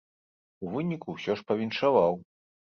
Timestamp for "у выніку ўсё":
0.65-1.37